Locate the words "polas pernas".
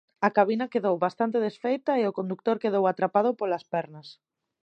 3.39-4.07